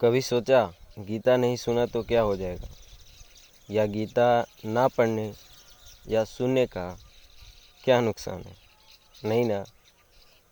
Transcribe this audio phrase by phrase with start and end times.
[0.00, 2.68] कभी सोचा, गीता नहीं सुना तो क्या हो जाएगा?
[3.70, 5.32] या गीता ना पढ़ने
[6.08, 6.98] या सुनने का
[7.84, 8.56] क्या नुकसान है?
[9.24, 9.64] नहीं ना?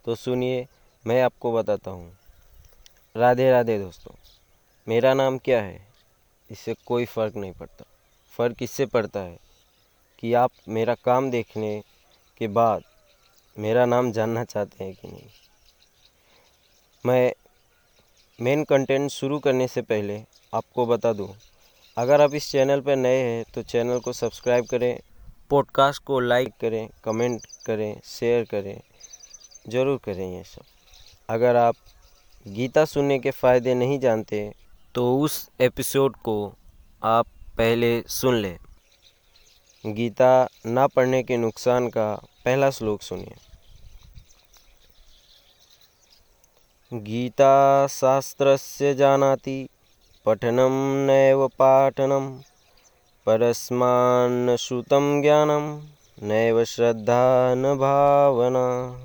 [0.05, 0.67] तो सुनिए,
[1.07, 2.17] मैं आपको बताता हूँ।
[3.17, 4.15] राधे राधे दोस्तों,
[4.89, 5.87] मेरा नाम क्या है?
[6.51, 7.85] इससे कोई फ़र्क नहीं पड़ता।
[8.39, 9.39] फ़र्क इससे पड़ता है
[10.19, 11.83] कि आप मेरा काम देखने
[12.39, 12.83] के बाद
[13.59, 15.31] मेरा नाम जानना चाहते हैं कि नहीं।
[17.07, 17.33] मैं
[18.39, 20.17] मेन कंटेंट शुरू करने से पहले
[20.53, 21.29] आपको बता दूँ,
[21.97, 24.99] अगर आप इस चैनल पर नए हैं तो चैनल को सब्सक्राइब करें
[25.51, 28.81] पॉडकास्ट को लाइक करें कमेंट करें शेयर करें,
[29.67, 30.65] ज़रूर करें ये सब।
[31.29, 31.75] अगर आप
[32.47, 34.51] गीता सुनने के फ़ायदे नहीं जानते
[34.95, 36.37] तो उस एपिसोड को
[37.03, 37.27] आप
[37.59, 38.57] पहले सुन लें।
[39.85, 43.35] गीता ना पढ़ने के नुकसान का पहला श्लोक सुनिए।
[46.95, 49.69] गीताशास्त्रस्य जानाति,
[50.27, 52.39] पठनं नैव पाठनं
[53.27, 55.83] परस्मान्न श्रुतं ज्ञानं
[56.23, 58.99] नैव श्रद्धा न भावना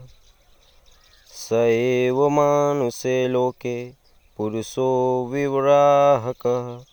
[1.33, 3.91] स एव मानुषे लोके
[4.37, 6.83] पुरुषो विव्राहकः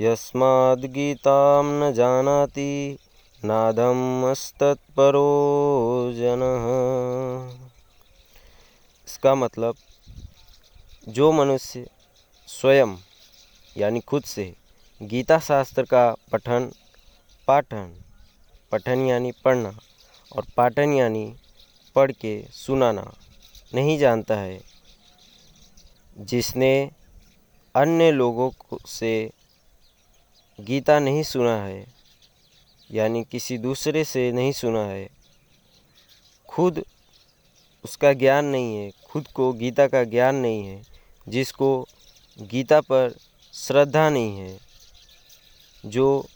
[0.00, 2.98] यस्माद्गीतां न जानाति
[3.44, 5.30] नादमस्तत्परो
[6.14, 6.66] जनः।
[9.08, 9.74] इसका मतलब
[11.04, 11.86] जो मनुष्य
[12.48, 12.96] स्वयं,
[13.76, 14.44] यानी खुद से
[15.00, 16.70] गीता शास्त्र का पठन,
[17.48, 17.92] पाठन,
[18.72, 19.72] पठन यानी पढ़ना
[20.32, 21.24] और पाठन यानी
[21.96, 23.04] पढ़ के सुनाना
[23.72, 24.60] नहीं जानता है,
[26.16, 26.90] जिसने
[27.74, 28.50] अन्य लोगों
[28.88, 29.30] से
[30.58, 31.84] गीता नहीं सुना है,
[32.90, 35.08] यानी किसी दूसरे से नहीं सुना है,
[36.48, 36.84] खुद
[37.84, 40.82] उसका ज्ञान नहीं है, खुद को गीता का ज्ञान नहीं है,
[41.28, 41.86] जिसको
[42.38, 43.14] गीता पर
[43.54, 44.58] श्रद्धा नहीं है,
[45.84, 46.26] जो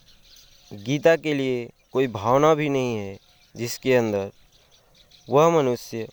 [0.73, 3.17] गीता के लिए कोई भावना भी नहीं है
[3.55, 4.31] जिसके अंदर,
[5.29, 6.07] वह मनुष्य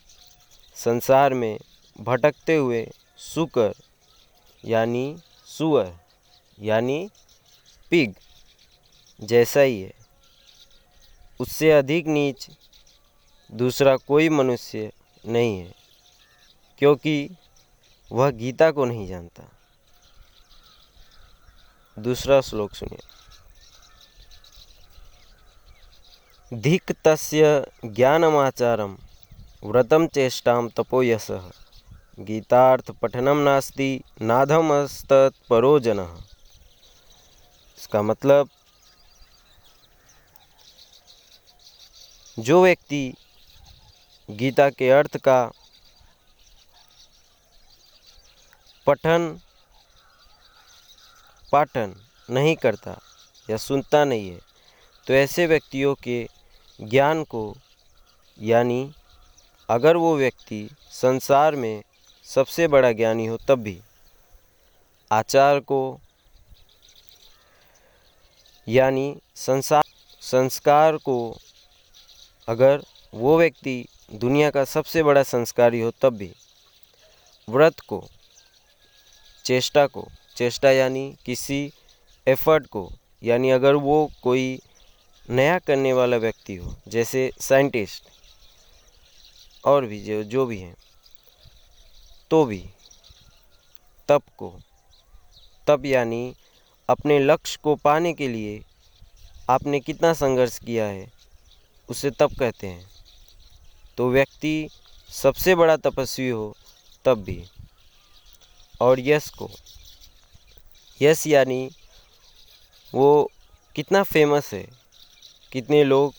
[0.75, 1.57] संसार में
[1.99, 3.73] भटकते हुए सुकर,
[4.65, 5.17] यानी
[5.47, 5.91] सुअर,
[6.61, 7.09] यानी
[7.89, 8.13] पिग
[9.19, 9.93] जैसा ही है।
[11.39, 12.47] उससे अधिक नीच
[13.51, 14.91] दूसरा कोई मनुष्य
[15.23, 15.73] नहीं है,
[16.81, 17.29] क्योंकि
[18.11, 19.43] वह गीता को नहीं जानता।
[21.97, 23.11] दूसरा श्लोक सुनिए।
[26.51, 27.43] धिक तस्य
[27.85, 28.97] ज्ञानमाचारम
[29.63, 31.27] व्रतम चेष्टा तपोयस
[32.19, 35.99] गीतार्थ पठनम नास्ति, नाधमस्तत्परो जन।
[37.77, 38.49] इसका मतलब
[42.37, 43.13] जो व्यक्ति
[44.29, 45.39] गीता के अर्थ का
[48.87, 49.39] पठन,
[51.51, 51.93] पाठन
[52.29, 52.97] नहीं करता
[53.49, 54.39] या सुनता नहीं है
[55.07, 56.25] तो ऐसे व्यक्तियों के
[56.79, 57.43] ज्ञान को,
[58.39, 58.91] यानी
[59.69, 61.83] अगर वो व्यक्ति संसार में
[62.27, 63.79] सबसे बड़ा ज्ञानी हो तब भी
[65.11, 65.99] आचार को,
[68.67, 69.83] यानी संसार,
[70.21, 71.17] संस्कार को
[72.47, 76.31] अगर वो व्यक्ति दुनिया का सबसे बड़ा संस्कारी हो तब भी
[77.47, 78.03] व्रत को,
[79.45, 80.07] चेष्टा को,
[80.37, 81.71] चेष्टा यानी किसी
[82.27, 82.89] एफर्ट को,
[83.23, 84.59] यानी अगर वो कोई
[85.29, 88.09] नया करने वाला व्यक्ति हो, जैसे साइंटिस्ट
[89.63, 90.75] और भी जो जो भी हैं
[92.31, 92.63] तो भी
[94.09, 94.49] तप को,
[95.67, 96.33] तप यानी
[96.89, 98.61] अपने लक्ष्य को पाने के लिए
[99.49, 101.07] आपने कितना संघर्ष किया है,
[101.89, 102.92] उसे तप कहते हैं।
[103.97, 104.69] तो व्यक्ति
[105.09, 106.53] सबसे बड़ा तपस्वी हो,
[107.05, 107.43] तब भी।
[108.81, 109.49] और यश को।
[111.01, 111.69] यश यानी
[112.93, 113.31] वो
[113.75, 114.65] कितना फ़ेमस है,
[115.51, 116.13] कितने लोग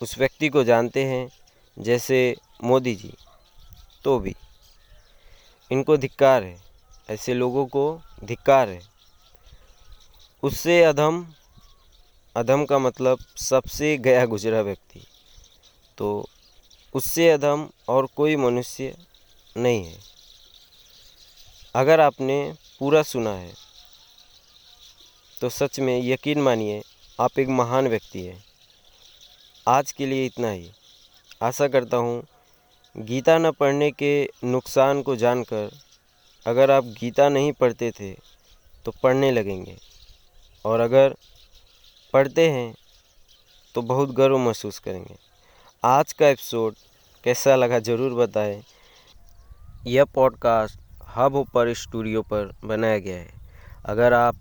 [0.00, 1.28] उस व्यक्ति को जानते हैं,
[1.76, 3.12] जैसे मोदी जी
[4.04, 4.34] तो भी।
[5.70, 6.56] इनको धिक्कार है,
[7.10, 8.80] ऐसे लोगों को धिक्कार है।
[10.42, 11.26] उससे अधम
[12.36, 15.00] अधम का मतलब सबसे गया गुजरा व्यक्ति।
[15.98, 16.24] तो
[16.94, 18.94] उससे अधम और कोई मनुष्य
[19.56, 19.98] नहीं है।
[21.74, 22.42] अगर आपने
[22.80, 23.52] पूरा सुना है
[25.36, 26.82] तो सच में यकीन मानिए,
[27.18, 28.44] आप एक महान व्यक्ति हैं।
[29.66, 30.70] आज के लिए इतना ही।
[31.42, 32.22] आशा करता हूँ,
[32.96, 35.70] गीता न पढ़ने के नुकसान को जानकर,
[36.46, 38.12] अगर आप गीता नहीं पढ़ते थे
[38.84, 39.76] तो पढ़ने लगेंगे।
[40.64, 41.14] और अगर
[42.14, 42.74] पढ़ते हैं
[43.74, 45.29] तो बहुत गर्व महसूस करेंगे।
[45.84, 46.74] आज का एपिसोड
[47.24, 48.62] कैसा लगा ज़रूर बताएँ।
[49.86, 50.80] यह पॉडकास्ट
[51.16, 53.30] हब ऊपर स्टूडियो पर बनाया गया है।
[53.84, 54.36] अगर आप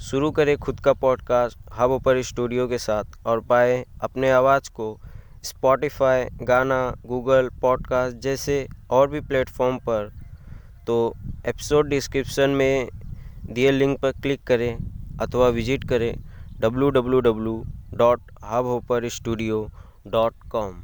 [0.00, 5.00] शुरू करें खुद का पॉडकास्ट हब हॉपर स्टूडियो के साथ और पाए अपने आवाज़ को
[5.44, 10.10] स्पॉटिफाई गाना गूगल पॉडकास्ट जैसे और भी प्लेटफॉर्म पर।
[10.86, 10.96] तो
[11.46, 12.88] एपिसोड डिस्क्रिप्शन में
[13.44, 14.76] दिए लिंक पर क्लिक करें
[15.22, 16.14] अथवा विज़िट करें
[16.60, 17.62] W W W
[17.94, 18.30] dot
[18.66, 19.66] Hubhopper studio
[20.06, 20.82] dot com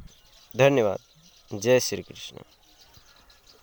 [0.55, 2.37] धन्यवाद। जय श्री कृष्ण।